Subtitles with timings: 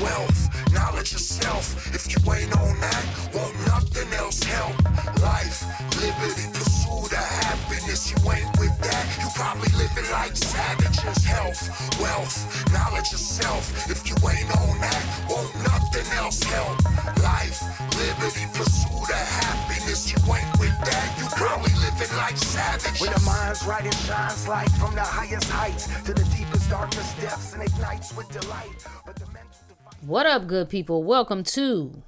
[0.00, 1.94] wealth, knowledge yourself.
[1.94, 4.74] If you ain't on that, won't nothing else help.
[5.20, 5.64] Life,
[6.00, 8.10] liberty, pursuit of happiness.
[8.10, 11.24] You ain't with that, you probably living like savages.
[11.24, 11.60] Health,
[12.00, 12.36] wealth,
[12.72, 13.90] knowledge yourself.
[13.90, 16.76] If you ain't on that, won't nothing else help.
[17.22, 17.62] Life,
[17.98, 20.10] liberty, pursuit of happiness.
[20.10, 23.00] You ain't with that, you probably living like savages.
[23.00, 27.20] When the mind's right, it shines light from the highest heights to the deepest, darkest
[27.20, 28.84] depths and ignites with delight.
[29.06, 29.67] But the mental
[30.00, 31.02] What up, good people?
[31.02, 32.04] Welcome to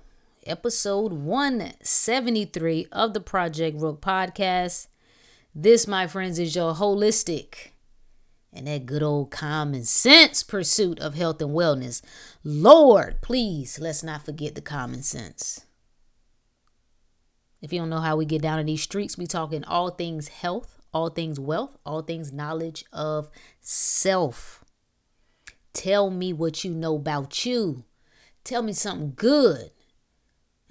[0.47, 4.87] episode 173 of the Project Root podcast.
[5.57, 7.73] This, my friends, is your holistic
[8.53, 12.01] and that good old common sense pursuit of health and wellness.
[12.45, 15.67] Lord, please, let's not forget the common sense.
[17.61, 20.29] If you don't know how we get down in these streets, we talking all things
[20.29, 24.60] health, all things wealth, all things knowledge of self.
[25.73, 27.85] Tell me what you know about you.
[28.45, 29.71] Tell me something good.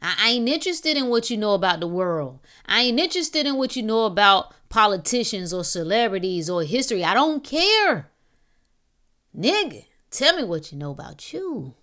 [0.02, 2.40] I ain't interested in what you know about the world.
[2.66, 7.04] I ain't interested in what you know about politicians or celebrities or history.
[7.04, 8.10] I don't care.
[9.38, 11.76] Nigga, tell me what you know about you.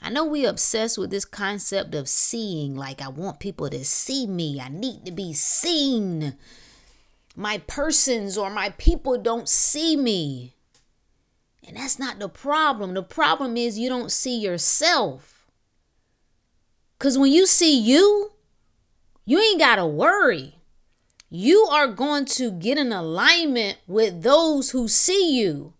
[0.00, 4.26] I know we obsessed with this concept of seeing, like I want people to see
[4.26, 4.60] me.
[4.60, 6.34] I need to be seen.
[7.36, 10.54] My persons or my people don't see me.
[11.66, 12.94] And that's not the problem.
[12.94, 15.46] The problem is you don't see yourself.
[16.98, 18.32] Because when you see you,
[19.24, 20.56] you ain't got to worry.
[21.30, 25.74] You are going to get in alignment with those who see you.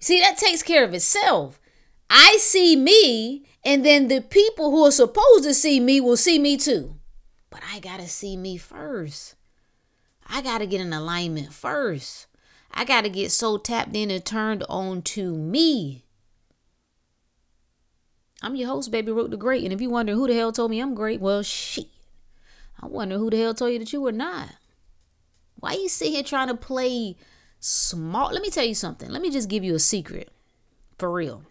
[0.00, 1.60] See, that takes care of itself.
[2.08, 6.38] I see me, and then the people who are supposed to see me will see
[6.38, 6.96] me too.
[7.50, 9.34] But I got to see me first.
[10.26, 12.26] I got to get in alignment first.
[12.72, 16.04] I got to get so tapped in and turned on to me.
[18.42, 19.64] I'm your host, Baby Root the Great.
[19.64, 21.88] And if you wonder who the hell told me I'm great, well, shit.
[22.80, 24.48] I wonder who the hell told you that you were not.
[25.56, 27.16] Why you sit here trying to play
[27.58, 28.32] smart?
[28.32, 29.10] Let me tell you something.
[29.10, 30.30] Let me just give you a secret.
[30.98, 31.42] For real.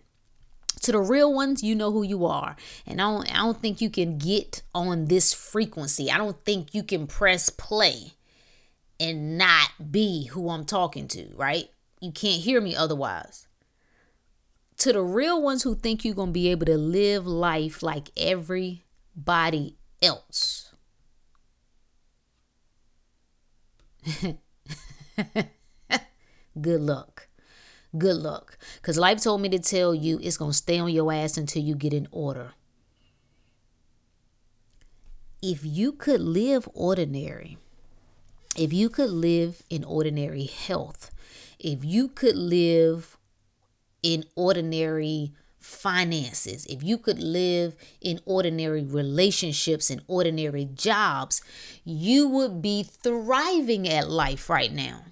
[0.81, 2.55] To the real ones, you know who you are.
[2.87, 6.09] And I don't, I don't think you can get on this frequency.
[6.09, 8.13] I don't think you can press play
[8.99, 11.69] and not be who I'm talking to, right?
[12.01, 13.47] You can't hear me otherwise.
[14.77, 18.11] To the real ones who think you're going to be able to live life like
[18.15, 20.73] everybody else.
[26.61, 27.27] Good luck.
[27.97, 28.57] Good luck.
[28.75, 31.61] Because life told me to tell you it's going to stay on your ass until
[31.63, 32.53] you get in order.
[35.41, 37.57] If you could live ordinary,
[38.57, 41.11] if you could live in ordinary health,
[41.59, 43.17] if you could live
[44.01, 51.41] in ordinary finances, if you could live in ordinary relationships and ordinary jobs,
[51.83, 55.03] you would be thriving at life right now.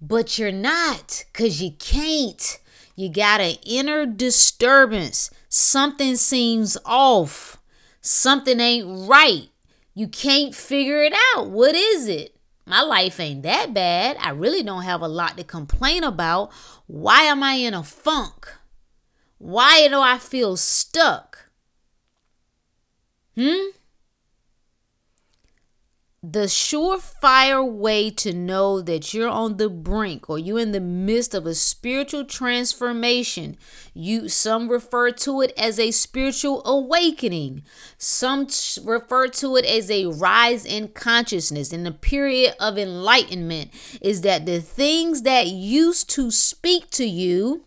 [0.00, 2.58] But you're not because you can't.
[2.96, 5.30] You got an inner disturbance.
[5.48, 7.58] Something seems off.
[8.00, 9.48] Something ain't right.
[9.94, 11.50] You can't figure it out.
[11.50, 12.37] What is it?
[12.68, 14.18] My life ain't that bad.
[14.20, 16.52] I really don't have a lot to complain about.
[16.86, 18.46] Why am I in a funk?
[19.38, 21.50] Why do I feel stuck?
[23.36, 23.70] Hmm?
[26.30, 31.32] The surefire way to know that you're on the brink or you're in the midst
[31.32, 33.56] of a spiritual transformation,
[33.94, 37.62] you some refer to it as a spiritual awakening.
[37.96, 43.70] Some t- refer to it as a rise in consciousness in the period of enlightenment
[44.02, 47.64] is that the things that used to speak to you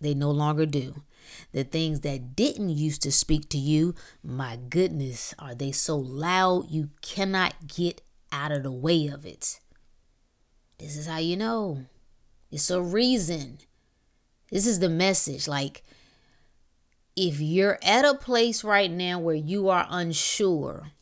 [0.00, 1.02] they no longer do.
[1.52, 6.70] The things that didn't used to speak to you, my goodness, are they so loud
[6.70, 9.60] you cannot get out of the way of it?
[10.78, 11.86] This is how you know.
[12.50, 13.58] It's a reason.
[14.50, 15.48] This is the message.
[15.48, 15.82] Like,
[17.16, 20.92] if you're at a place right now where you are unsure,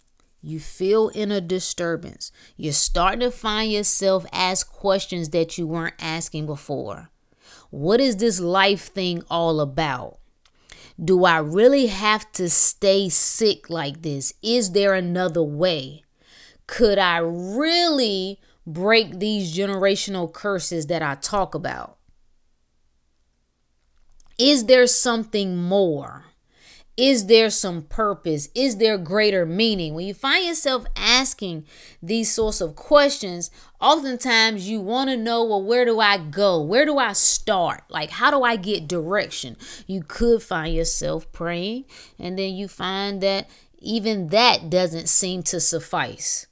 [0.40, 5.94] you feel in a disturbance, you're starting to find yourself ask questions that you weren't
[5.98, 7.10] asking before.
[7.70, 10.18] What is this life thing all about?
[11.02, 14.32] Do I really have to stay sick like this?
[14.42, 16.04] Is there another way?
[16.66, 21.98] Could I really break these generational curses that I talk about?
[24.38, 26.25] Is there something more?
[26.96, 28.48] Is there some purpose?
[28.54, 29.92] Is there greater meaning?
[29.92, 31.66] When you find yourself asking
[32.02, 33.50] these sorts of questions,
[33.80, 36.62] oftentimes you want to know, well, where do I go?
[36.62, 37.82] Where do I start?
[37.90, 39.58] Like, how do I get direction?
[39.86, 41.84] You could find yourself praying,
[42.18, 46.46] and then you find that even that doesn't seem to suffice.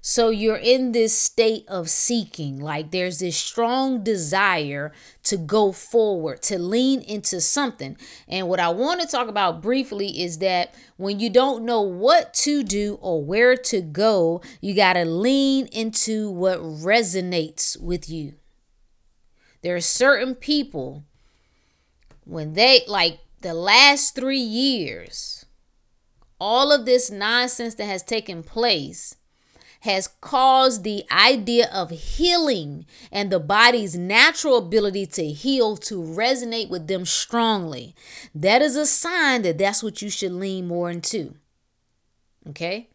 [0.00, 4.92] So you're in this state of seeking, like there's this strong desire
[5.24, 7.96] to go forward, to lean into something.
[8.26, 12.32] And what I want to talk about briefly is that when you don't know what
[12.34, 18.34] to do or where to go, you got to lean into what resonates with you.
[19.62, 21.04] There are certain people
[22.24, 25.44] when they like the last 3 years
[26.40, 29.16] all of this nonsense that has taken place
[29.80, 36.68] has caused the idea of healing and the body's natural ability to heal to resonate
[36.68, 37.94] with them strongly.
[38.34, 41.36] That is a sign that that's what you should lean more into.
[42.48, 42.88] Okay?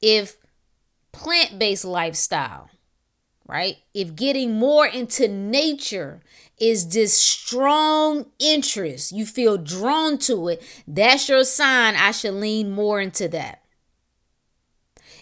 [0.00, 0.36] If
[1.12, 2.70] plant based lifestyle,
[3.46, 3.78] right?
[3.92, 6.20] If getting more into nature
[6.58, 12.70] is this strong interest, you feel drawn to it, that's your sign I should lean
[12.70, 13.59] more into that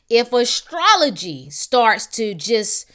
[0.08, 2.90] if astrology starts to just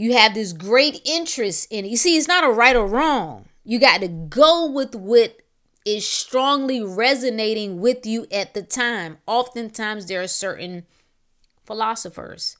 [0.00, 1.88] you have this great interest in it.
[1.88, 3.44] You see, it's not a right or wrong.
[3.64, 5.42] You got to go with what
[5.84, 9.18] is strongly resonating with you at the time.
[9.26, 10.86] Oftentimes, there are certain
[11.66, 12.56] philosophers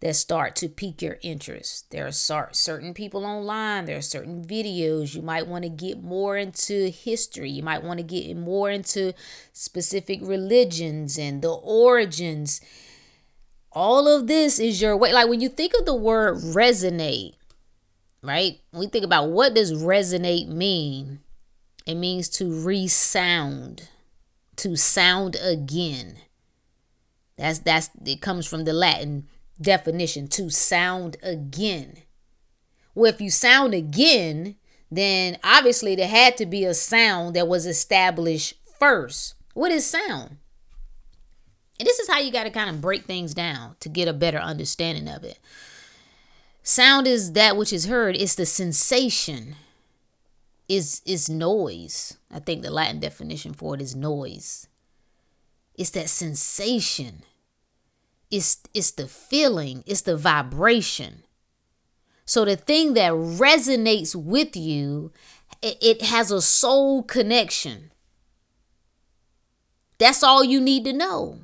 [0.00, 1.90] that start to pique your interest.
[1.92, 2.12] There are
[2.52, 5.14] certain people online, there are certain videos.
[5.14, 7.50] You might want to get more into history.
[7.50, 9.14] You might want to get more into
[9.54, 12.60] specific religions and the origins
[13.74, 15.12] all of this is your way.
[15.12, 17.34] Like when you think of the word resonate,
[18.22, 18.60] right?
[18.72, 21.20] we think about what does resonate mean?
[21.86, 23.88] It means to resound,
[24.56, 26.18] to sound again.
[27.36, 29.26] That's that's it comes from the Latin
[29.60, 31.98] definition to sound again.
[32.94, 34.56] Well, if you sound again,
[34.90, 39.34] then obviously there had to be a sound that was established first.
[39.54, 40.36] What is sound?
[41.78, 44.12] And this is how you got to kind of break things down to get a
[44.12, 45.38] better understanding of it.
[46.62, 49.56] Sound is that which is heard, it's the sensation.
[50.68, 52.16] Is is noise.
[52.30, 54.68] I think the Latin definition for it is noise.
[55.74, 57.24] It's that sensation.
[58.30, 61.24] It's it's the feeling, it's the vibration.
[62.24, 65.12] So the thing that resonates with you,
[65.60, 67.90] it, it has a soul connection.
[69.98, 71.40] That's all you need to know.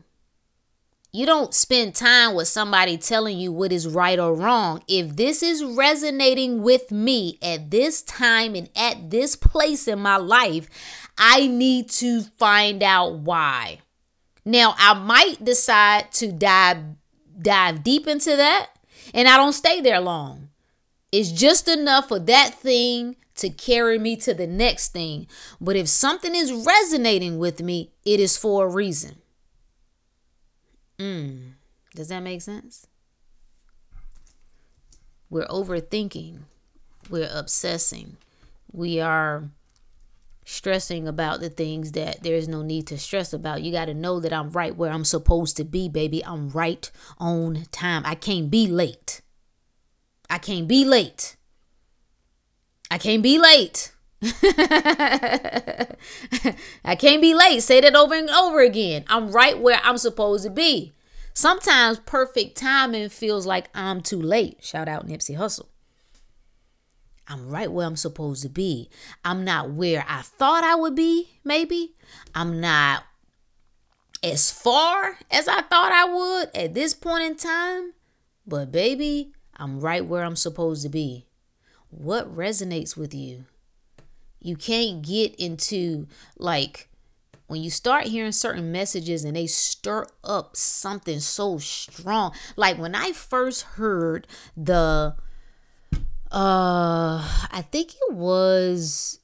[1.11, 4.83] You don't spend time with somebody telling you what is right or wrong.
[4.87, 10.17] If this is resonating with me at this time and at this place in my
[10.17, 10.69] life,
[11.17, 13.79] I need to find out why.
[14.45, 16.79] Now, I might decide to dive
[17.41, 18.71] dive deep into that
[19.15, 20.49] and I don't stay there long.
[21.11, 25.27] It's just enough for that thing to carry me to the next thing.
[25.61, 29.23] But if something is resonating with me, it is for a reason.
[30.99, 31.53] Mm.
[31.95, 32.87] Does that make sense?
[35.31, 36.41] We're overthinking.
[37.11, 38.17] We're obsessing.
[38.73, 39.51] We are
[40.45, 43.63] stressing about the things that there is no need to stress about.
[43.63, 46.25] You got to know that I'm right where I'm supposed to be, baby.
[46.25, 48.03] I'm right on time.
[48.07, 49.21] I can't be late.
[50.31, 51.37] I can't be late.
[52.91, 53.93] I can't be late.
[54.23, 55.97] I
[56.99, 57.63] can't be late.
[57.63, 59.05] Say that over and over again.
[59.09, 60.95] I'm right where I'm supposed to be.
[61.35, 64.59] Sometimes perfect timing feels like I'm too late.
[64.61, 65.69] Shout out Nipsey Hussle.
[67.29, 68.91] I'm right where I'm supposed to be.
[69.25, 71.95] I'm not where I thought I would be, maybe.
[72.35, 73.05] I'm not
[74.23, 77.93] as far as I thought I would at this point in time.
[78.47, 81.27] But, baby, I'm right where I'm supposed to be.
[81.91, 83.45] What resonates with you?
[84.49, 86.07] You can't get into
[86.39, 86.89] like
[87.49, 92.33] when you start hearing certain messages and they stir up something so strong.
[92.57, 94.27] Like when I first heard
[94.57, 95.15] the
[96.33, 99.21] uh I think it was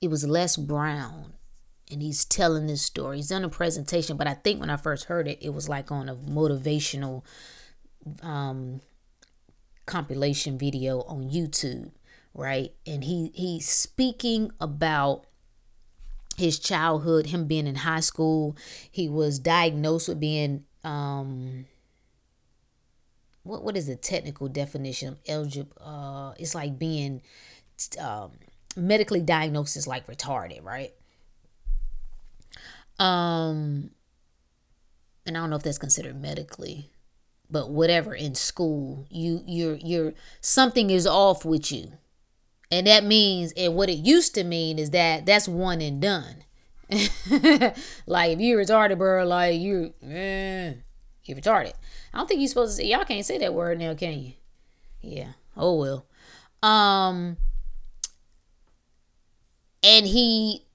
[0.00, 1.32] it was Les Brown
[1.90, 3.16] and he's telling this story.
[3.16, 5.90] He's done a presentation, but I think when I first heard it, it was like
[5.90, 7.24] on a motivational
[8.22, 8.80] um
[9.86, 11.90] compilation video on YouTube
[12.36, 12.72] right?
[12.86, 15.26] And he he's speaking about
[16.36, 18.56] his childhood, him being in high school.
[18.90, 21.66] He was diagnosed with being um
[23.42, 27.22] what what is the technical definition of eligible uh it's like being
[27.98, 28.32] um
[28.76, 30.92] medically diagnosed as like retarded, right?
[32.98, 33.90] Um,
[35.26, 36.90] and I don't know if that's considered medically,
[37.50, 41.92] but whatever in school, you you're you're something is off with you.
[42.70, 46.44] And that means and what it used to mean is that that's one and done.
[48.06, 50.74] like if you're retarded, bro, like you eh,
[51.24, 51.74] you're retarded.
[52.12, 54.32] I don't think you're supposed to say y'all can't say that word now, can you?
[55.00, 55.32] Yeah.
[55.56, 56.06] Oh well.
[56.62, 57.36] Um
[59.82, 60.66] and he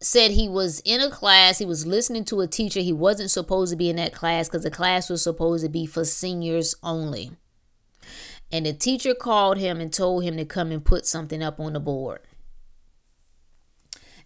[0.00, 2.80] said he was in a class, he was listening to a teacher.
[2.80, 5.86] He wasn't supposed to be in that class because the class was supposed to be
[5.86, 7.32] for seniors only.
[8.52, 11.72] And the teacher called him and told him to come and put something up on
[11.72, 12.20] the board.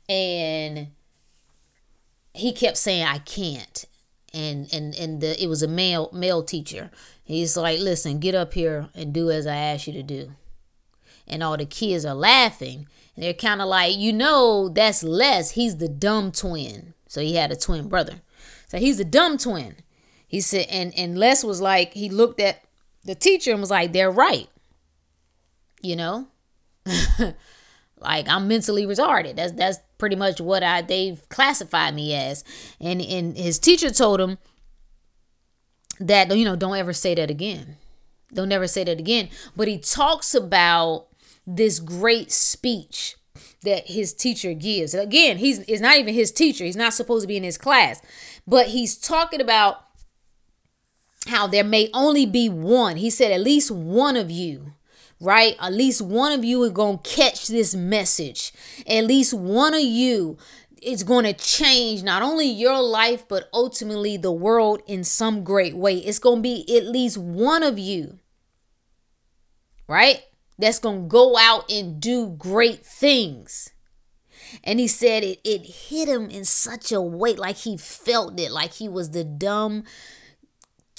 [0.08, 0.88] And
[2.34, 3.84] he kept saying, I can't.
[4.32, 6.90] And and and the, it was a male male teacher.
[7.24, 10.32] He's like, listen, get up here and do as I ask you to do.
[11.26, 15.52] And all the kids are laughing And they're kind of like, you know, that's Les.
[15.52, 16.94] He's the dumb twin.
[17.06, 18.20] So he had a twin brother.
[18.68, 19.76] So he's the dumb twin.
[20.26, 22.62] He said, and and Les was like, he looked at
[23.04, 24.48] the teacher and was like, they're right.
[25.82, 26.28] You know,
[27.98, 29.36] like I'm mentally retarded.
[29.36, 32.44] That's that's pretty much what I they've classified me as.
[32.80, 34.36] And and his teacher told him
[35.98, 37.76] that you know don't ever say that again.
[38.32, 39.28] Don't never say that again.
[39.56, 41.06] But he talks about
[41.46, 43.16] this great speech
[43.62, 44.94] that his teacher gives.
[44.94, 46.64] Again, he's is not even his teacher.
[46.64, 48.00] He's not supposed to be in his class.
[48.46, 49.84] But he's talking about
[51.26, 52.96] how there may only be one.
[52.96, 54.74] He said at least one of you
[55.22, 55.54] right?
[55.60, 58.54] At least one of you is going to catch this message.
[58.86, 60.38] At least one of you
[60.80, 65.76] is going to change not only your life, but ultimately the world in some great
[65.76, 65.98] way.
[65.98, 68.18] It's going to be at least one of you,
[69.86, 70.22] right?
[70.60, 73.70] that's going to go out and do great things.
[74.64, 78.50] And he said it, it hit him in such a way, like he felt it,
[78.50, 79.84] like he was the dumb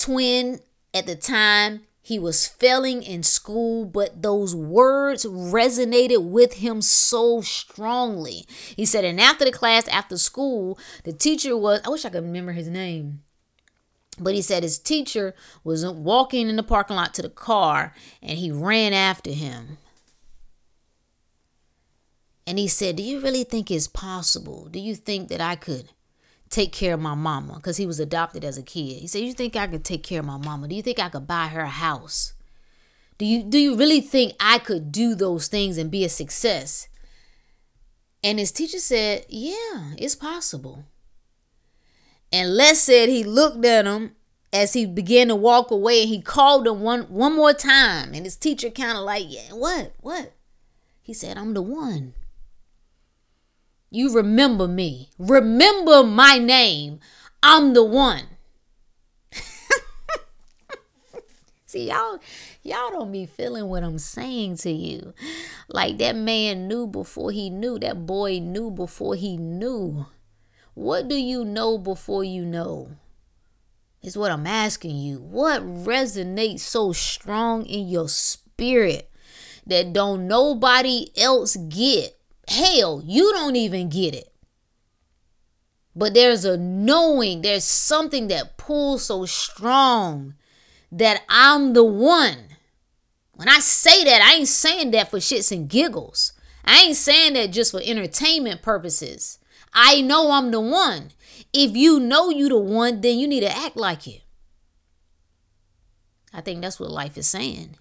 [0.02, 0.60] twin
[0.94, 1.82] at the time.
[2.04, 8.46] He was failing in school, but those words resonated with him so strongly.
[8.76, 12.24] He said, and after the class, after school, the teacher was, I wish I could
[12.24, 13.22] remember his name.
[14.20, 18.38] But he said his teacher was walking in the parking lot to the car and
[18.38, 19.78] he ran after him.
[22.46, 24.68] And he said, Do you really think it's possible?
[24.70, 25.90] Do you think that I could
[26.52, 27.56] take care of my mama?
[27.56, 29.00] Because he was adopted as a kid.
[29.00, 30.68] He said, You think I could take care of my mama?
[30.68, 32.34] Do you think I could buy her a house?
[33.18, 36.88] Do you do you really think I could do those things and be a success?
[38.24, 40.86] And his teacher said, Yeah, it's possible.
[42.32, 44.16] And Les said he looked at him
[44.54, 48.14] as he began to walk away and he called him one one more time.
[48.14, 49.94] And his teacher kind of like, yeah, what?
[50.00, 50.34] What?
[51.02, 52.14] He said, I'm the one.
[53.94, 55.10] You remember me.
[55.20, 57.02] Remember my name.
[57.44, 58.24] I'm the one.
[61.66, 62.20] See, y'all,
[62.64, 65.14] y'all don't be feeling what I'm saying to you.
[65.68, 67.78] Like that man knew before he knew.
[67.80, 70.06] That boy knew before he knew.
[70.74, 72.92] What do you know before you know?
[74.02, 75.20] Is what I'm asking you.
[75.20, 79.12] What resonates so strong in your spirit
[79.68, 82.21] that don't nobody else get?
[82.48, 84.34] Hell, you don't even get it.
[85.96, 90.36] But there's a knowing, there's something that pulls so strong
[90.92, 92.48] that I'm the one.
[93.34, 96.34] When I say that, I ain't saying that for shits and giggles.
[96.64, 99.40] I ain't saying that just for entertainment purposes.
[99.74, 101.12] I know I'm the one.
[101.54, 104.22] If you know you the one, then you need to act like it.
[106.34, 107.76] I think that's what life is saying.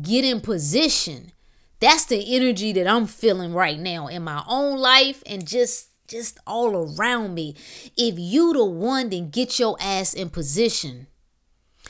[0.00, 1.32] Get in position.
[1.80, 6.38] That's the energy that I'm feeling right now in my own life and just just
[6.46, 7.54] all around me.
[7.96, 11.06] If you the one, then get your ass in position.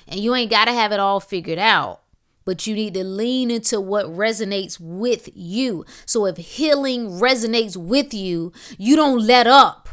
[0.09, 2.01] And you ain't got to have it all figured out
[2.49, 5.85] but you need to lean into what resonates with you.
[6.07, 9.87] So if healing resonates with you, you don't let up.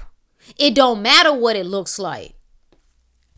[0.55, 2.33] It don't matter what it looks like.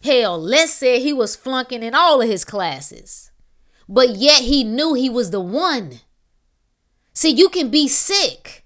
[0.03, 3.31] Hell, let's say he was flunking in all of his classes,
[3.89, 6.01] but yet he knew he was the one.
[7.17, 8.63] See, you can be sick.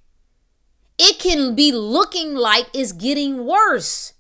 [1.00, 4.12] It can be looking like it's getting worse.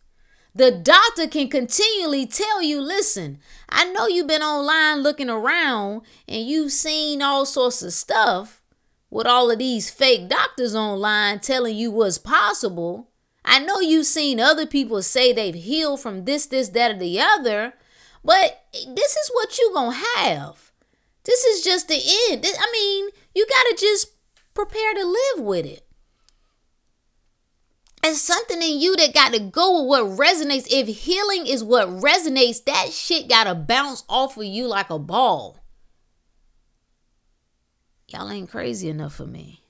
[0.55, 6.47] The doctor can continually tell you, listen, I know you've been online looking around and
[6.47, 8.61] you've seen all sorts of stuff
[9.09, 13.09] with all of these fake doctors online telling you what's possible.
[13.43, 17.19] I know you've seen other people say they've healed from this, this, that, or the
[17.19, 17.73] other,
[18.23, 20.71] but this is what you're going to have.
[21.25, 22.45] This is just the end.
[22.45, 24.07] I mean, you got to just
[24.53, 25.85] prepare to live with it.
[28.03, 30.67] It's something in you that got to go with what resonates.
[30.71, 34.97] If healing is what resonates, that shit got to bounce off of you like a
[34.97, 35.59] ball.
[38.07, 39.61] Y'all ain't crazy enough for me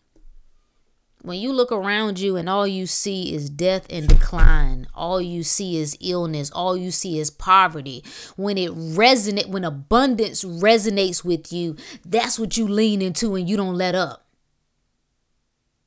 [1.24, 5.44] when you look around you and all you see is death and decline all you
[5.44, 8.04] see is illness all you see is poverty
[8.36, 13.56] when it resonate when abundance resonates with you that's what you lean into and you
[13.56, 14.21] don't let up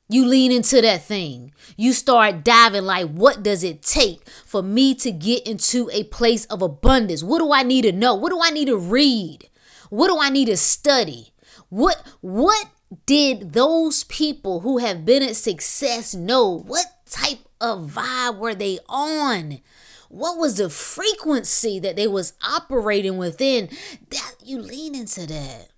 [0.08, 4.94] you lean into that thing you start diving like what does it take for me
[4.94, 8.40] to get into a place of abundance what do i need to know what do
[8.42, 9.48] i need to read
[9.90, 11.32] what do i need to study
[11.68, 12.66] what what
[13.06, 16.48] did those people who have been at success know?
[16.48, 19.60] What type of vibe were they on?
[20.08, 23.68] What was the frequency that they was operating within?
[24.10, 25.68] That you lean into that.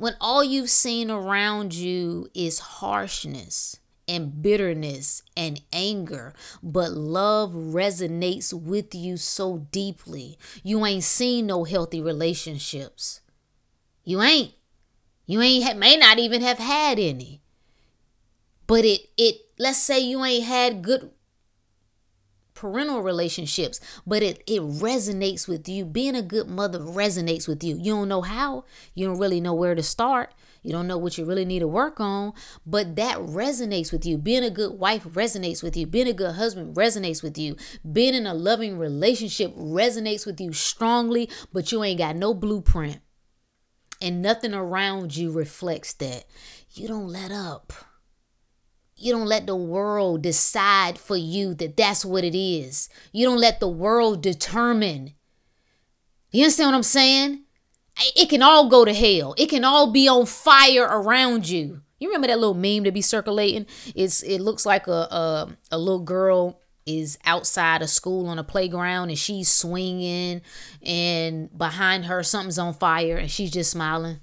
[0.00, 3.78] When all you've seen around you is harshness
[4.08, 10.38] and bitterness and anger, but love resonates with you so deeply.
[10.62, 13.20] You ain't seen no healthy relationships.
[14.02, 14.54] You ain't.
[15.26, 17.42] You ain't may not even have had any.
[18.66, 21.10] But it it let's say you ain't had good
[22.60, 25.86] parental relationships, but it it resonates with you.
[25.86, 27.76] Being a good mother resonates with you.
[27.76, 28.64] You don't know how,
[28.94, 30.34] you don't really know where to start.
[30.62, 32.34] You don't know what you really need to work on,
[32.66, 34.18] but that resonates with you.
[34.18, 35.86] Being a good wife resonates with you.
[35.86, 37.56] Being a good husband resonates with you.
[37.90, 42.98] Being in a loving relationship resonates with you strongly, but you ain't got no blueprint
[44.02, 46.24] and nothing around you reflects that,
[46.72, 47.72] you don't let up.
[49.00, 52.90] You don't let the world decide for you that that's what it is.
[53.12, 55.14] You don't let the world determine.
[56.30, 57.44] You understand what I'm saying?
[58.14, 59.34] It can all go to hell.
[59.38, 61.80] It can all be on fire around you.
[61.98, 63.66] You remember that little meme to be circulating?
[63.94, 68.44] It's it looks like a a, a little girl is outside of school on a
[68.44, 70.40] playground and she's swinging
[70.82, 74.18] and behind her something's on fire and she's just smiling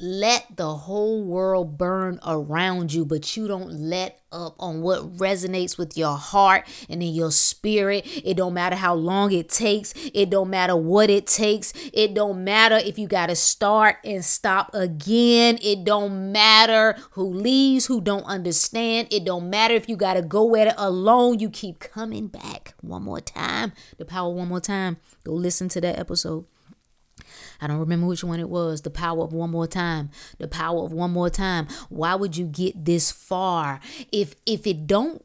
[0.00, 5.78] let the whole world burn around you, but you don't let up on what resonates
[5.78, 8.06] with your heart and in your spirit.
[8.24, 9.94] It don't matter how long it takes.
[10.14, 11.72] It don't matter what it takes.
[11.92, 15.58] It don't matter if you got to start and stop again.
[15.62, 19.08] It don't matter who leaves, who don't understand.
[19.10, 21.38] It don't matter if you got to go at it alone.
[21.38, 23.72] You keep coming back one more time.
[23.96, 24.98] The power one more time.
[25.24, 26.44] Go listen to that episode.
[27.60, 28.82] I don't remember which one it was.
[28.82, 30.10] The power of one more time.
[30.38, 31.68] The power of one more time.
[31.88, 33.80] Why would you get this far
[34.12, 35.24] if if it don't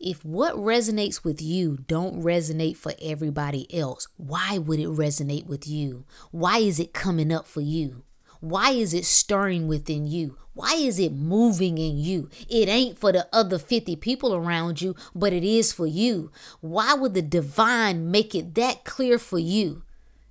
[0.00, 5.66] if what resonates with you don't resonate for everybody else, why would it resonate with
[5.66, 6.04] you?
[6.30, 8.02] Why is it coming up for you?
[8.40, 10.36] Why is it stirring within you?
[10.52, 12.28] Why is it moving in you?
[12.48, 16.30] It ain't for the other 50 people around you, but it is for you.
[16.60, 19.82] Why would the divine make it that clear for you?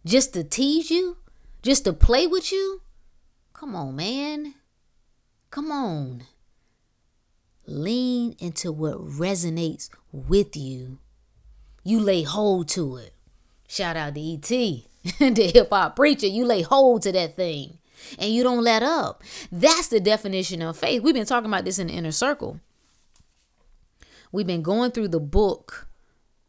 [0.06, 1.18] Just to tease you,
[1.62, 2.82] just to play with you?
[3.54, 4.56] Come on, man.
[5.50, 6.24] Come on.
[7.66, 11.00] Lean into what resonates with you.
[11.84, 13.14] You lay hold to it.
[13.68, 14.48] Shout out to ET,
[15.20, 16.28] the hip hop preacher.
[16.28, 17.80] You lay hold to that thing
[18.20, 19.24] and you don't let up.
[19.52, 21.02] That's the definition of faith.
[21.02, 22.60] We've been talking about this in the inner circle.
[24.32, 25.88] We've been going through the book,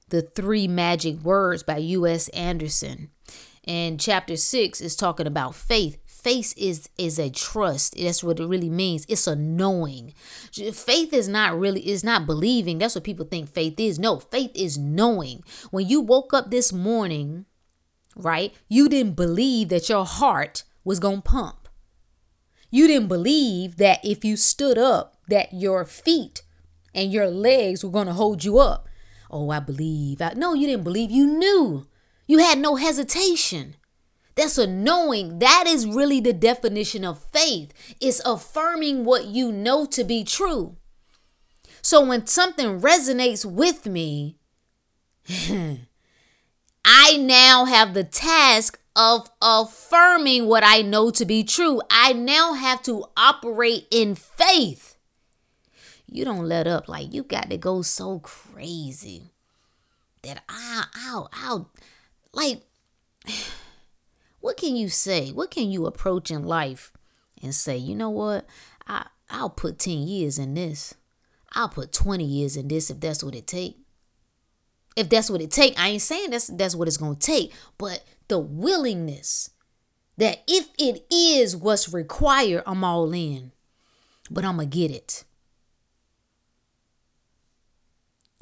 [0.08, 2.28] The Three Magic Words by U.S.
[2.28, 3.10] Anderson.
[3.66, 5.98] And chapter six is talking about faith.
[6.06, 7.96] Faith is is a trust.
[7.98, 9.06] That's what it really means.
[9.08, 10.14] It's a knowing.
[10.52, 12.78] Faith is not really is not believing.
[12.78, 13.98] That's what people think faith is.
[13.98, 15.42] No, faith is knowing.
[15.70, 17.46] When you woke up this morning,
[18.16, 18.54] right?
[18.68, 21.68] You didn't believe that your heart was going to pump.
[22.70, 26.42] You didn't believe that if you stood up that your feet
[26.94, 28.88] and your legs were going to hold you up.
[29.34, 30.22] Oh, I believe.
[30.22, 31.10] I, no, you didn't believe.
[31.10, 31.88] You knew.
[32.28, 33.74] You had no hesitation.
[34.36, 35.40] That's a knowing.
[35.40, 37.72] That is really the definition of faith.
[38.00, 40.76] It's affirming what you know to be true.
[41.82, 44.38] So when something resonates with me,
[46.84, 51.80] I now have the task of affirming what I know to be true.
[51.90, 54.93] I now have to operate in faith.
[56.14, 59.32] You don't let up like you got to go so crazy
[60.22, 61.70] that I, I'll, I'll,
[62.32, 62.62] like,
[64.40, 65.32] what can you say?
[65.32, 66.92] What can you approach in life
[67.42, 68.46] and say, you know what?
[68.86, 70.94] I, I'll put 10 years in this.
[71.52, 73.76] I'll put 20 years in this if that's what it take.
[74.94, 78.04] If that's what it take, I ain't saying that's that's what it's gonna take, but
[78.28, 79.50] the willingness
[80.16, 83.50] that if it is what's required, I'm all in.
[84.30, 85.24] But I'm gonna get it.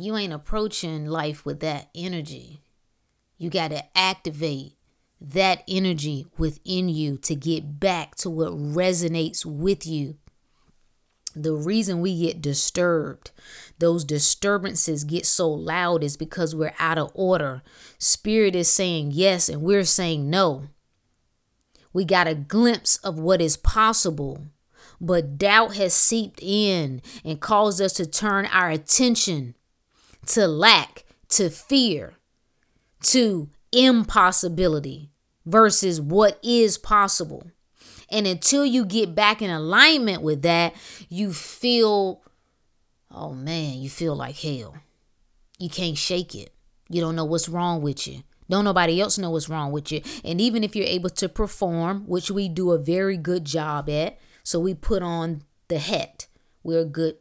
[0.02, 2.60] You ain't approaching life with that energy.
[3.38, 4.72] You got to activate
[5.20, 10.16] that energy within you to get back to what resonates with you.
[11.36, 13.30] The reason we get disturbed,
[13.78, 17.62] those disturbances get so loud, is because we're out of order.
[17.96, 20.64] Spirit is saying yes, and we're saying no.
[21.92, 24.48] We got a glimpse of what is possible,
[25.00, 29.54] but doubt has seeped in and caused us to turn our attention
[30.26, 32.14] to lack, to fear,
[33.02, 35.10] to impossibility
[35.46, 37.50] versus what is possible.
[38.10, 40.74] And until you get back in alignment with that,
[41.08, 42.22] you feel,
[43.10, 44.76] oh man, you feel like hell.
[45.58, 46.52] You can't shake it.
[46.88, 48.22] You don't know what's wrong with you.
[48.50, 50.02] Don't nobody else know what's wrong with you.
[50.24, 54.18] And even if you're able to perform, which we do a very good job at,
[54.42, 56.26] so we put on the hat.
[56.62, 57.16] We're a good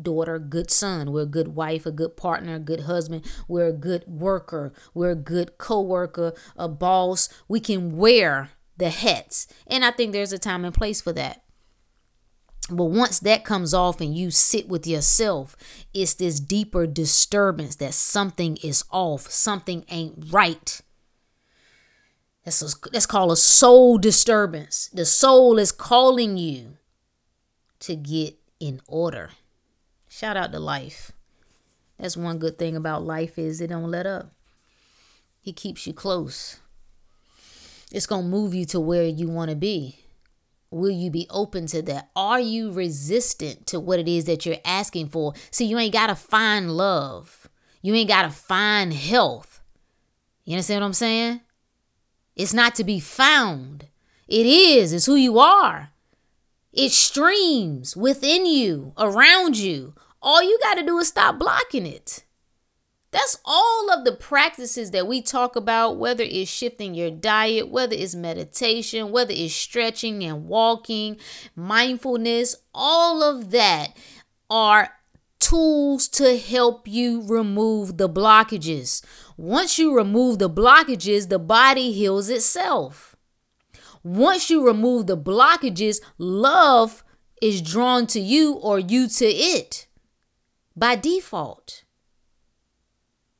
[0.00, 1.12] daughter, good son.
[1.12, 3.24] We're a good wife, a good partner, a good husband.
[3.48, 4.72] We're a good worker.
[4.94, 7.28] We're a good co-worker, a boss.
[7.48, 9.46] We can wear the hats.
[9.66, 11.42] And I think there's a time and place for that.
[12.70, 15.56] But once that comes off and you sit with yourself,
[15.92, 20.80] it's this deeper disturbance that something is off, something ain't right.
[22.44, 24.88] That's, a, that's called a soul disturbance.
[24.92, 26.78] The soul is calling you
[27.80, 29.30] to get in order.
[30.14, 31.12] Shout out to life.
[31.98, 34.30] That's one good thing about life is it don't let up.
[35.40, 36.60] He keeps you close.
[37.90, 40.00] It's going to move you to where you want to be.
[40.70, 42.10] Will you be open to that?
[42.14, 45.32] Are you resistant to what it is that you're asking for?
[45.50, 47.48] See, you ain't got to find love.
[47.80, 49.62] You ain't got to find health.
[50.44, 51.40] You understand what I'm saying?
[52.36, 53.86] It's not to be found.
[54.28, 54.92] It is.
[54.92, 55.91] It's who you are.
[56.72, 59.94] It streams within you, around you.
[60.22, 62.24] All you got to do is stop blocking it.
[63.10, 67.94] That's all of the practices that we talk about, whether it's shifting your diet, whether
[67.94, 71.18] it's meditation, whether it's stretching and walking,
[71.54, 73.94] mindfulness, all of that
[74.48, 74.94] are
[75.40, 79.04] tools to help you remove the blockages.
[79.36, 83.11] Once you remove the blockages, the body heals itself.
[84.02, 87.04] Once you remove the blockages, love
[87.40, 89.86] is drawn to you or you to it
[90.76, 91.84] by default.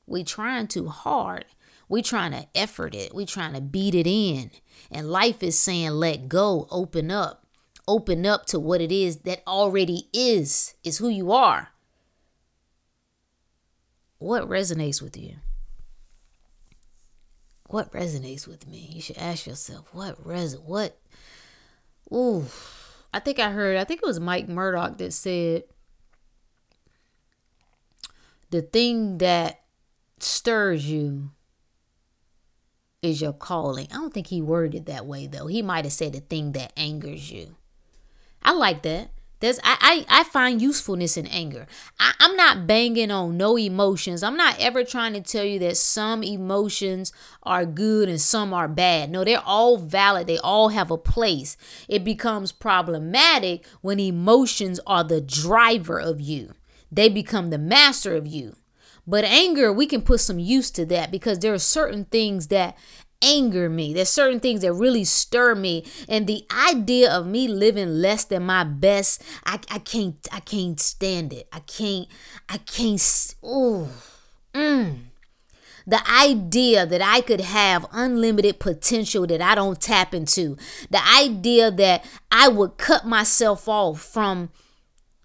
[0.06, 1.46] We trying too hard.
[1.88, 3.14] We trying to effort it.
[3.14, 4.50] We trying to beat it in.
[4.90, 7.46] And life is saying let go, open up.
[7.88, 11.68] Open up to what it is that already is, is who you are.
[14.18, 15.36] What resonates with you?
[17.72, 18.90] What resonates with me?
[18.92, 20.98] You should ask yourself what res what
[22.12, 22.44] ooh
[23.12, 25.64] I think I heard I think it was Mike Murdock that said
[28.50, 29.62] the thing that
[30.18, 31.30] stirs you
[33.00, 33.88] is your calling.
[33.90, 35.46] I don't think he worded that way though.
[35.46, 37.56] He might have said the thing that angers you.
[38.42, 39.10] I like that.
[39.42, 41.66] There's I, I, I find usefulness in anger.
[41.98, 44.22] I, I'm not banging on no emotions.
[44.22, 48.68] I'm not ever trying to tell you that some emotions are good and some are
[48.68, 49.10] bad.
[49.10, 50.28] No, they're all valid.
[50.28, 51.56] They all have a place.
[51.88, 56.52] It becomes problematic when emotions are the driver of you.
[56.92, 58.54] They become the master of you.
[59.08, 62.78] But anger, we can put some use to that because there are certain things that
[63.22, 63.94] anger me.
[63.94, 65.84] There's certain things that really stir me.
[66.08, 70.78] And the idea of me living less than my best, I, I can't I can't
[70.80, 71.48] stand it.
[71.52, 72.08] I can't
[72.48, 73.88] I can't oh
[74.54, 74.98] mm.
[75.84, 80.56] The idea that I could have unlimited potential that I don't tap into.
[80.90, 84.50] The idea that I would cut myself off from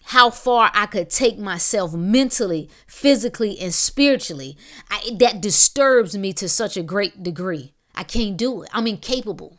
[0.05, 4.57] how far I could take myself mentally, physically, and spiritually.
[4.89, 7.73] I, that disturbs me to such a great degree.
[7.97, 8.69] I can't do it.
[8.71, 9.57] I'm incapable.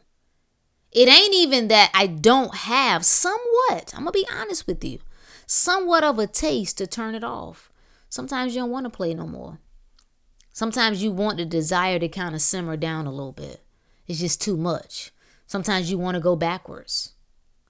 [0.92, 5.00] It ain't even that I don't have somewhat, I'm going to be honest with you,
[5.44, 7.70] somewhat of a taste to turn it off.
[8.08, 9.58] Sometimes you don't want to play no more.
[10.52, 13.62] Sometimes you want the desire to kind of simmer down a little bit.
[14.06, 15.12] It's just too much.
[15.46, 17.14] Sometimes you want to go backwards.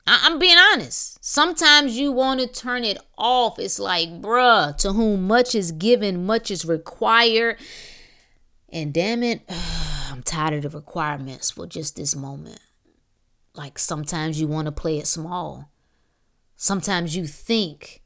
[0.07, 1.23] I- am being honest.
[1.25, 3.59] Sometimes you want to turn it off.
[3.59, 7.59] It's like, bruh, to whom much is given, much is required.
[8.69, 9.43] And damn it.
[10.29, 12.61] Tired of the requirements for just this moment.
[13.55, 15.71] Like sometimes you want to play it small.
[16.55, 18.03] Sometimes you think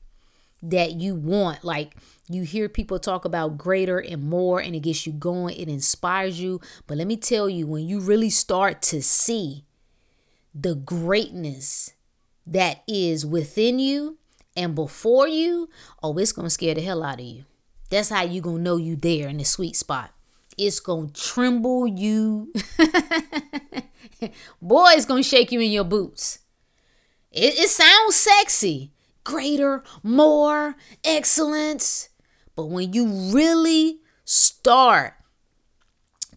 [0.63, 1.97] that you want, like,
[2.29, 6.41] you hear people talk about greater and more, and it gets you going, it inspires
[6.41, 6.61] you.
[6.87, 9.65] But let me tell you, when you really start to see
[10.55, 11.95] the greatness
[12.47, 14.19] that is within you
[14.57, 15.69] and before you,
[16.05, 17.47] oh, it's to scare the hell out of you.
[17.91, 20.13] That's how you gonna know you there in the sweet spot.
[20.59, 22.53] It's gonna tremble you.
[24.61, 26.41] Boy, it's gonna shake you in your boots.
[27.31, 28.93] It, it sounds sexy.
[29.25, 32.09] Greater, more, excellence.
[32.55, 35.15] But when you really start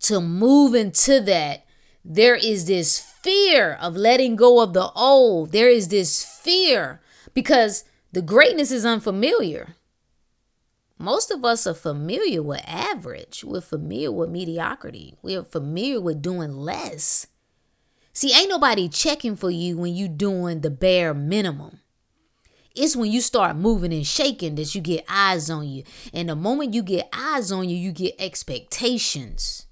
[0.02, 1.66] to move into that,
[2.04, 5.52] there is this fear of letting go of the old.
[5.52, 7.02] There is this fear
[7.34, 9.76] because the greatness is unfamiliar.
[10.98, 13.44] Most of us are familiar with average.
[13.44, 15.16] We're familiar with mediocrity.
[15.22, 17.28] We're familiar with doing less.
[18.14, 21.82] See, ain't nobody checking for you when you doing the bare minimum.
[22.74, 25.84] It's when you start moving and shaking that you get eyes on you.
[26.14, 29.66] And the moment you get eyes on you, you get expectations.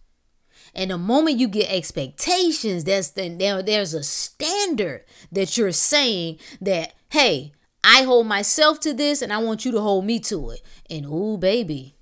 [0.76, 6.40] And the moment you get expectations, that's then there, there's a standard that you're saying
[6.62, 10.52] that, hey, I hold myself to this and I want you to hold me to
[10.52, 10.62] it.
[10.90, 11.96] And oh, baby,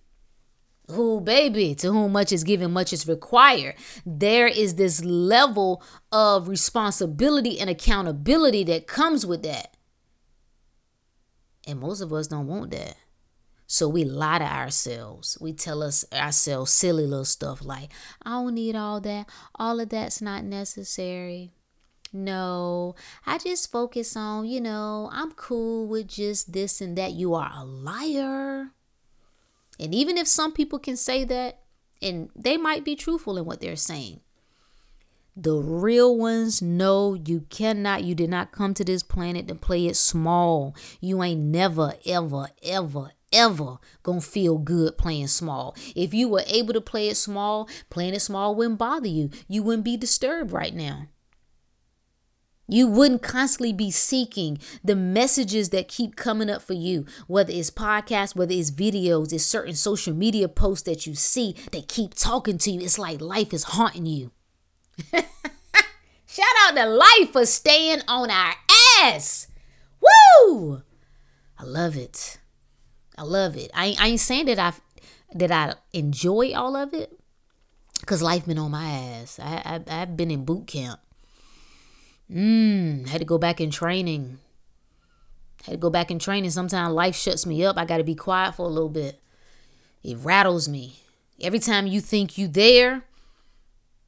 [0.87, 3.75] oh, baby, to whom much is given, much is required.
[4.05, 9.75] There is this level of responsibility and accountability that comes with that.
[11.67, 12.95] And most of us don't want that.
[13.67, 15.37] So we lie to ourselves.
[15.39, 17.89] We tell us ourselves silly little stuff like,
[18.23, 19.29] I don't need all that.
[19.55, 21.53] All of that's not necessary.
[22.13, 22.95] No,
[23.25, 27.13] I just focus on, you know, I'm cool with just this and that.
[27.13, 28.71] You are a liar.
[29.79, 31.59] And even if some people can say that,
[32.01, 34.19] and they might be truthful in what they're saying,
[35.35, 39.87] the real ones know you cannot, you did not come to this planet to play
[39.87, 40.75] it small.
[40.99, 45.75] You ain't never, ever, ever, ever gonna feel good playing small.
[45.95, 49.29] If you were able to play it small, playing it small wouldn't bother you.
[49.47, 51.07] You wouldn't be disturbed right now.
[52.71, 57.69] You wouldn't constantly be seeking the messages that keep coming up for you, whether it's
[57.69, 62.57] podcasts, whether it's videos, it's certain social media posts that you see that keep talking
[62.59, 62.79] to you.
[62.79, 64.31] It's like life is haunting you.
[65.11, 68.53] Shout out to life for staying on our
[69.01, 69.49] ass.
[69.99, 70.81] Woo!
[71.59, 72.39] I love it.
[73.17, 73.69] I love it.
[73.73, 74.71] I, I ain't saying that I
[75.33, 77.19] that I enjoy all of it,
[78.05, 79.39] cause life been on my ass.
[79.39, 81.01] I, I I've been in boot camp.
[82.31, 84.39] Mmm, had to go back in training.
[85.65, 86.49] Had to go back in training.
[86.49, 87.77] Sometimes life shuts me up.
[87.77, 89.21] I got to be quiet for a little bit.
[90.03, 90.95] It rattles me.
[91.41, 93.03] Every time you think you there,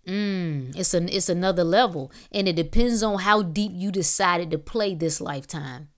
[0.07, 4.57] mm, it's an it's another level, and it depends on how deep you decided to
[4.57, 5.89] play this lifetime.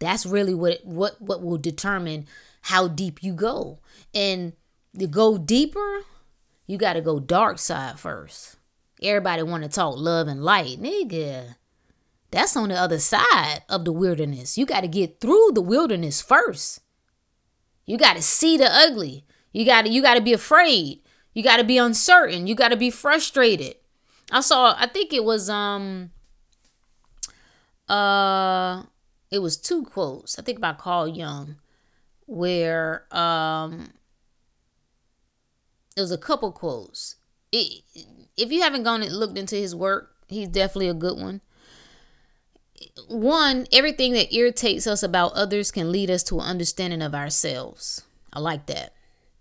[0.00, 2.26] That's really what what what will determine
[2.62, 3.78] how deep you go.
[4.14, 4.52] And
[4.98, 6.00] to go deeper,
[6.66, 8.56] you got to go dark side first.
[9.02, 11.56] Everybody want to talk love and light, nigga.
[12.30, 14.56] That's on the other side of the wilderness.
[14.56, 16.80] You got to get through the wilderness first.
[17.86, 19.24] You got to see the ugly.
[19.52, 21.00] You got to you got to be afraid.
[21.34, 22.46] You got to be uncertain.
[22.46, 23.76] You got to be frustrated.
[24.30, 26.10] I saw I think it was um
[27.88, 28.84] uh
[29.30, 30.38] it was two quotes.
[30.38, 31.56] I think about Carl Jung
[32.26, 33.88] where um
[35.96, 37.16] it was a couple quotes.
[37.50, 37.82] It,
[38.40, 41.40] if you haven't gone and looked into his work, he's definitely a good one.
[43.08, 48.02] One, everything that irritates us about others can lead us to an understanding of ourselves.
[48.32, 48.94] I like that.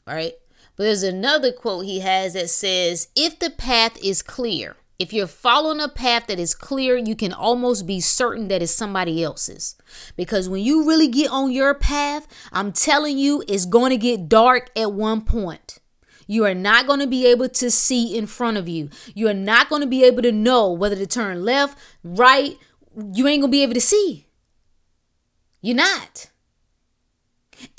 [0.06, 0.34] Right?
[0.76, 5.28] But there's another quote he has that says, If the path is clear, if you're
[5.28, 9.76] following a path that is clear, you can almost be certain that it's somebody else's.
[10.18, 14.28] Because when you really get on your path, I'm telling you, it's going to get
[14.28, 15.80] dark at one point.
[16.30, 18.92] You are not going to be able to see in front of you.
[19.16, 22.56] You are not going to be able to know whether to turn left, right.
[22.96, 24.28] You ain't going to be able to see.
[25.60, 26.30] You're not.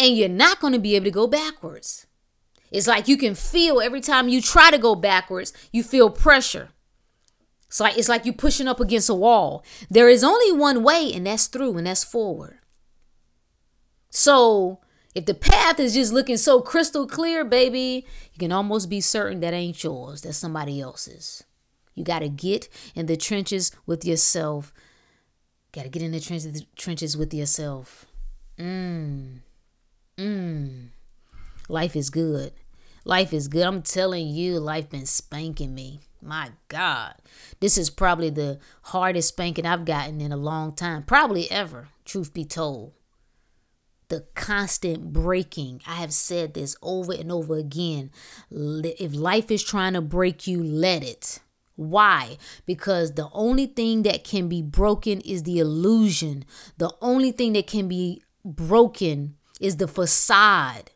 [0.01, 2.09] And you're not going to be able to go backwards.
[2.73, 6.71] It's like you can feel every time you try to go backwards, you feel pressure.
[7.69, 9.65] It's like it's like you're pushing up against a wall.
[9.89, 12.59] There is only one way, and that's through, and that's forward.
[14.11, 14.81] So
[15.15, 18.07] if the path is just looking so crystal clear, baby,
[18.41, 21.45] you can almost be certain that ain't yours, that's somebody else's.
[21.95, 24.73] You got to get in the trenches with yourself.
[25.73, 28.07] Got to get in the trenches, trenches with yourself.
[28.59, 29.41] Mmm.
[30.17, 30.89] Mmm.
[31.69, 32.55] Life is good.
[33.05, 33.67] Life is good.
[33.67, 36.01] I'm telling you, life been spanking me.
[36.23, 37.17] My God.
[37.61, 41.03] This is probably the hardest spanking I've gotten in a long time.
[41.03, 42.95] Probably ever, truth be told
[44.11, 45.81] the constant breaking.
[45.87, 48.11] I have said this over and over again.
[48.51, 51.41] If life is trying to break you, let it.
[51.77, 52.37] Why?
[52.67, 56.45] Because the only thing that can be broken is the illusion.
[56.77, 60.91] The only thing that can be broken is the facade.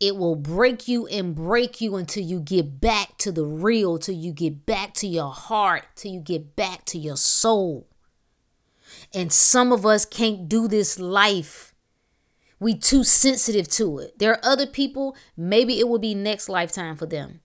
[0.00, 4.14] it will break you and break you until you get back to the real, till
[4.14, 7.87] you get back to your heart, till you get back to your soul.
[9.14, 11.74] And some of us can't do this life.
[12.60, 14.18] We too sensitive to it.
[14.18, 17.40] There are other people, maybe it will be next lifetime for them.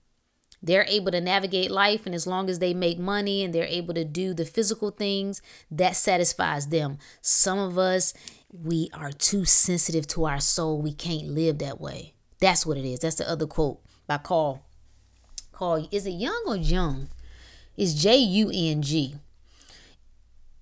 [0.61, 3.93] They're able to navigate life, and as long as they make money and they're able
[3.95, 6.99] to do the physical things, that satisfies them.
[7.21, 8.13] Some of us,
[8.49, 10.81] we are too sensitive to our soul.
[10.81, 12.13] We can't live that way.
[12.39, 12.99] That's what it is.
[12.99, 14.65] That's the other quote by Carl.
[15.51, 17.09] Carl, is it Young or Jung?
[17.75, 19.15] It's J U N G.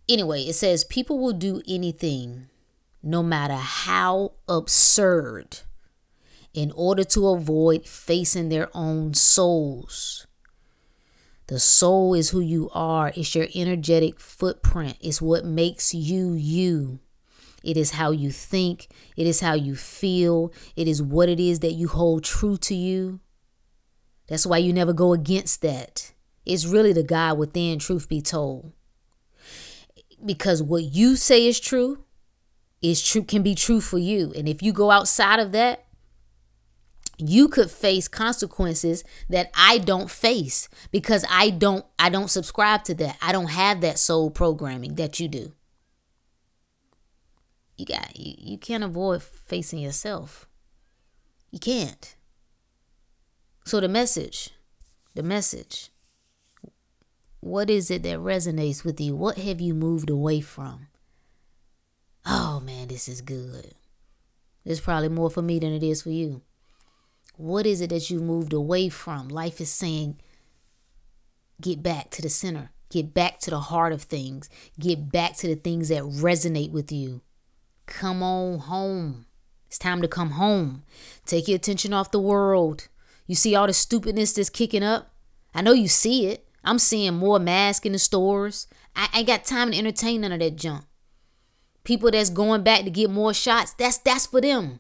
[0.09, 2.47] Anyway, it says people will do anything,
[3.01, 5.59] no matter how absurd,
[6.53, 10.27] in order to avoid facing their own souls.
[11.47, 16.99] The soul is who you are, it's your energetic footprint, it's what makes you you.
[17.63, 18.87] It is how you think.
[19.15, 20.51] It is how you feel.
[20.75, 23.19] It is what it is that you hold true to you.
[24.27, 26.13] That's why you never go against that.
[26.45, 28.73] It's really the God within, truth be told.
[30.25, 32.03] Because what you say is true
[32.81, 34.33] is true can be true for you.
[34.35, 35.85] And if you go outside of that,
[37.17, 42.95] you could face consequences that I don't face because I don't I don't subscribe to
[42.95, 43.17] that.
[43.21, 45.53] I don't have that soul programming that you do
[47.81, 50.47] you got you, you can't avoid facing yourself.
[51.49, 52.15] You can't.
[53.65, 54.51] So the message,
[55.15, 55.89] the message.
[57.41, 59.15] What is it that resonates with you?
[59.15, 60.87] What have you moved away from?
[62.25, 63.73] Oh man, this is good.
[64.63, 66.43] It's probably more for me than it is for you.
[67.35, 69.27] What is it that you moved away from?
[69.27, 70.19] Life is saying,
[71.59, 74.47] get back to the center, get back to the heart of things,
[74.79, 77.21] get back to the things that resonate with you.
[77.87, 79.25] Come on home.
[79.67, 80.83] It's time to come home.
[81.25, 82.87] Take your attention off the world.
[83.25, 85.11] You see all the stupidness that's kicking up?
[85.55, 86.47] I know you see it.
[86.63, 88.67] I'm seeing more masks in the stores.
[88.95, 90.85] I ain't got time to entertain none of that junk.
[91.83, 94.79] People that's going back to get more shots, that's that's for them.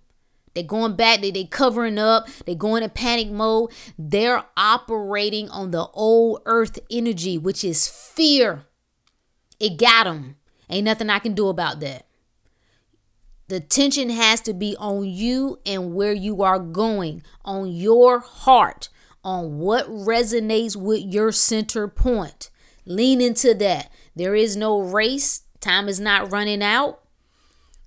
[0.53, 3.71] They're going back, they they covering up, they're going in panic mode.
[3.97, 8.65] They're operating on the old earth energy, which is fear.
[9.59, 10.35] It got them.
[10.69, 12.05] Ain't nothing I can do about that.
[13.47, 18.87] The tension has to be on you and where you are going, on your heart,
[19.23, 22.49] on what resonates with your center point.
[22.85, 23.91] Lean into that.
[24.15, 27.01] There is no race, time is not running out.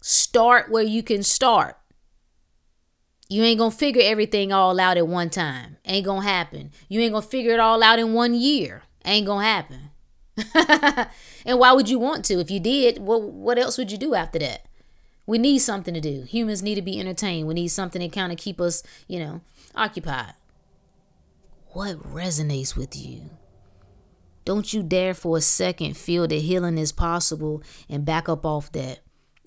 [0.00, 1.76] Start where you can start.
[3.28, 5.78] You ain't gonna figure everything all out at one time.
[5.84, 6.70] Ain't gonna happen.
[6.88, 8.82] You ain't gonna figure it all out in one year.
[9.04, 9.90] Ain't gonna happen.
[11.46, 12.40] and why would you want to?
[12.40, 14.66] If you did, what what else would you do after that?
[15.26, 16.22] We need something to do.
[16.22, 17.48] Humans need to be entertained.
[17.48, 19.40] We need something to kind of keep us, you know,
[19.74, 20.34] occupied.
[21.74, 23.30] What resonates with you?
[24.44, 28.70] Don't you dare for a second feel that healing is possible and back up off
[28.70, 29.00] that.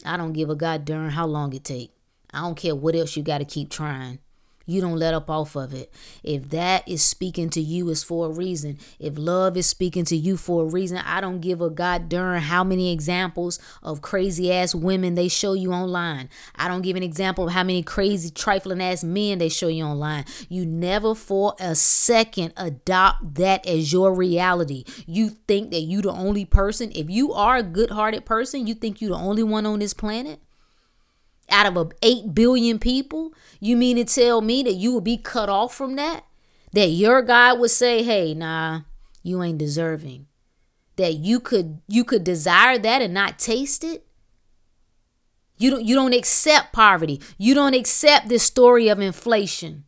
[0.04, 1.94] I don't give a god darn how long it take.
[2.34, 4.20] I don't care what else you got to keep trying
[4.68, 5.92] you don't let up off of it.
[6.24, 8.78] If that is speaking to you, is for a reason.
[9.00, 12.42] If love is speaking to you for a reason, I don't give a god darn
[12.42, 16.30] how many examples of crazy ass women they show you online.
[16.56, 19.86] I don't give an example of how many crazy trifling ass men they show you
[19.86, 20.26] online.
[20.50, 24.84] You never for a second adopt that as your reality.
[25.06, 26.92] You think that you the only person.
[26.94, 30.42] If you are a good-hearted person, you think you're the only one on this planet
[31.50, 35.18] out of a 8 billion people you mean to tell me that you would be
[35.18, 36.26] cut off from that?
[36.74, 38.82] That your god would say hey nah
[39.24, 40.28] you ain't deserving.
[40.96, 44.06] That you could you could desire that and not taste it?
[45.58, 47.22] You don't you don't accept poverty.
[47.38, 49.86] You don't accept this story of inflation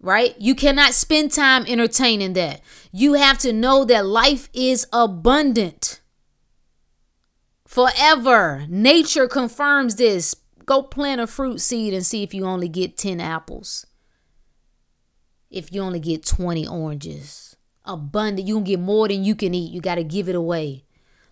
[0.00, 0.34] right?
[0.38, 2.60] You cannot spend time entertaining that.
[2.90, 5.99] You have to know that life is abundant
[7.70, 8.66] forever.
[8.68, 10.34] Nature confirms this.
[10.66, 13.86] Go plant a fruit seed and see if you only get 10 apples.
[15.50, 17.56] If you only get 20 oranges.
[17.84, 18.48] Abundant.
[18.48, 19.70] You can get more than you can eat.
[19.70, 20.84] You got to give it away.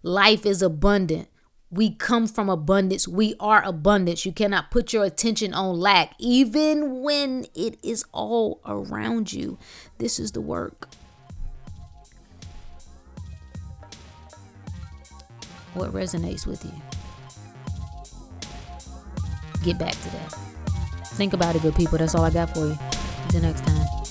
[0.04, 1.28] Life is abundant.
[1.70, 3.08] We come from abundance.
[3.08, 4.24] We are abundance.
[4.24, 9.58] You cannot put your attention on lack, even when it is all around you.
[9.98, 10.88] This is the work.
[15.74, 16.72] What resonates with you.
[19.64, 20.34] Get back to that.
[21.14, 21.98] Think about it, good people.
[21.98, 22.78] That's all I got for you.
[23.24, 24.07] Until next time.